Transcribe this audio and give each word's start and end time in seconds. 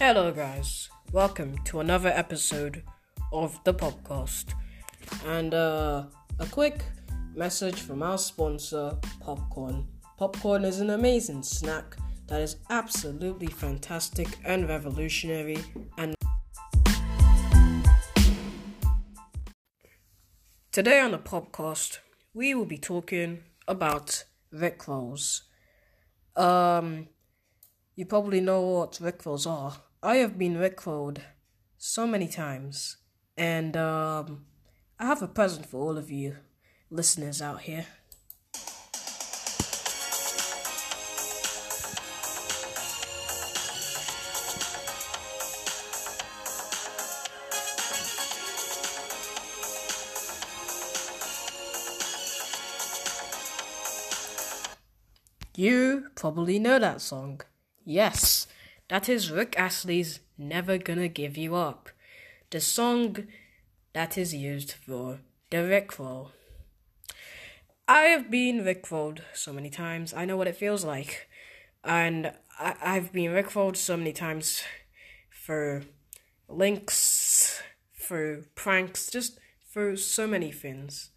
Hello, 0.00 0.30
guys. 0.30 0.88
Welcome 1.10 1.58
to 1.64 1.80
another 1.80 2.10
episode 2.10 2.84
of 3.32 3.58
the 3.64 3.74
podcast. 3.74 4.54
And 5.26 5.52
uh, 5.52 6.04
a 6.38 6.46
quick 6.46 6.84
message 7.34 7.80
from 7.80 8.04
our 8.04 8.16
sponsor, 8.16 8.96
Popcorn. 9.18 9.88
Popcorn 10.16 10.64
is 10.64 10.78
an 10.78 10.90
amazing 10.90 11.42
snack 11.42 11.96
that 12.28 12.40
is 12.40 12.58
absolutely 12.70 13.48
fantastic 13.48 14.28
and 14.44 14.68
revolutionary. 14.68 15.58
And 15.96 16.14
today 20.70 21.00
on 21.00 21.10
the 21.10 21.18
podcast, 21.18 21.98
we 22.32 22.54
will 22.54 22.66
be 22.66 22.78
talking 22.78 23.40
about 23.66 24.22
Rickrolls. 24.54 25.40
Um, 26.36 27.08
you 27.96 28.06
probably 28.06 28.40
know 28.40 28.60
what 28.60 28.92
Rickrolls 28.92 29.44
are. 29.44 29.82
I 30.00 30.16
have 30.18 30.38
been 30.38 30.54
Rickrolled 30.54 31.18
so 31.76 32.06
many 32.06 32.28
times, 32.28 32.98
and 33.36 33.76
um, 33.76 34.44
I 34.96 35.06
have 35.06 35.22
a 35.22 35.26
present 35.26 35.66
for 35.66 35.78
all 35.78 35.98
of 35.98 36.08
you 36.08 36.36
listeners 36.88 37.42
out 37.42 37.62
here. 37.62 37.86
You 55.56 56.10
probably 56.14 56.60
know 56.60 56.78
that 56.78 57.00
song. 57.00 57.40
Yes, 57.84 58.47
that 58.88 59.08
is 59.08 59.30
Rick 59.30 59.58
Astley's 59.58 60.20
Never 60.36 60.78
Gonna 60.78 61.08
Give 61.08 61.36
You 61.36 61.54
Up, 61.54 61.90
the 62.50 62.60
song 62.60 63.26
that 63.92 64.16
is 64.16 64.34
used 64.34 64.72
for 64.72 65.20
the 65.50 65.58
Rickroll. 65.58 66.30
I 67.86 68.00
have 68.02 68.30
been 68.30 68.64
Rickrolled 68.64 69.20
so 69.34 69.52
many 69.52 69.70
times, 69.70 70.12
I 70.12 70.24
know 70.24 70.36
what 70.36 70.48
it 70.48 70.56
feels 70.56 70.84
like. 70.84 71.28
And 71.84 72.32
I- 72.58 72.76
I've 72.80 73.12
been 73.12 73.32
Rickrolled 73.32 73.76
so 73.76 73.96
many 73.96 74.12
times 74.12 74.62
for 75.30 75.84
links, 76.48 77.62
for 77.92 78.44
pranks, 78.54 79.10
just 79.10 79.38
for 79.72 79.96
so 79.96 80.26
many 80.26 80.52
things. 80.52 81.10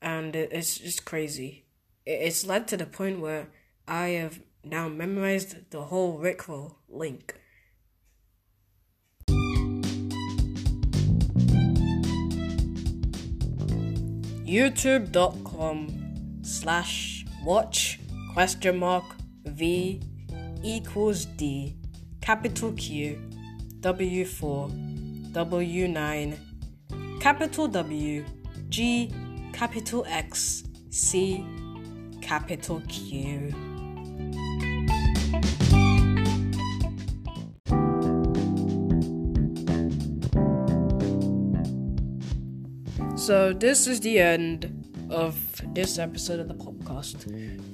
And 0.00 0.36
it's 0.36 0.78
just 0.78 1.04
crazy 1.04 1.64
it's 2.08 2.46
led 2.46 2.66
to 2.68 2.76
the 2.76 2.86
point 2.86 3.20
where 3.20 3.48
I 3.86 4.08
have 4.08 4.40
now 4.64 4.88
memorized 4.88 5.70
the 5.70 5.82
whole 5.82 6.18
Rickroll 6.18 6.74
link. 6.88 7.34
youtube.com 14.48 15.88
slash 16.42 17.26
watch 17.44 18.00
question 18.32 18.78
mark 18.78 19.04
v 19.44 20.00
equals 20.62 21.26
d 21.26 21.76
capital 22.22 22.72
q 22.72 23.20
w4 23.80 25.32
w9 25.32 26.38
capital 27.20 27.68
w 27.68 28.24
g 28.70 29.12
capital 29.52 30.02
x 30.08 30.64
c 30.90 31.44
capital 32.28 32.82
Q. 32.88 33.67
So 43.28 43.52
this 43.52 43.86
is 43.86 44.00
the 44.00 44.20
end 44.20 44.72
of 45.10 45.36
this 45.74 45.98
episode 45.98 46.40
of 46.40 46.48
the 46.48 46.54
podcast. 46.54 47.28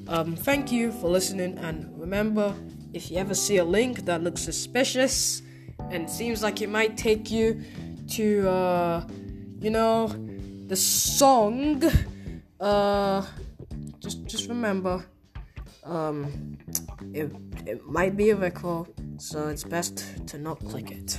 Um, 0.08 0.34
thank 0.34 0.72
you 0.72 0.90
for 0.90 1.08
listening, 1.08 1.58
and 1.58 1.96
remember, 1.96 2.52
if 2.92 3.08
you 3.08 3.18
ever 3.18 3.34
see 3.36 3.58
a 3.58 3.64
link 3.64 4.04
that 4.06 4.24
looks 4.24 4.42
suspicious 4.42 5.42
and 5.92 6.10
seems 6.10 6.42
like 6.42 6.60
it 6.60 6.68
might 6.68 6.96
take 6.96 7.30
you 7.30 7.62
to, 8.14 8.48
uh, 8.48 9.06
you 9.60 9.70
know, 9.70 10.08
the 10.66 10.74
song, 10.74 11.84
uh, 12.58 13.24
just 14.00 14.26
just 14.26 14.48
remember, 14.48 15.06
um, 15.84 16.58
it 17.12 17.30
it 17.64 17.86
might 17.86 18.16
be 18.16 18.30
a 18.30 18.34
Rickroll, 18.36 18.88
so 19.22 19.46
it's 19.46 19.62
best 19.62 20.26
to 20.26 20.36
not 20.36 20.58
click 20.66 20.90
it. 20.90 21.16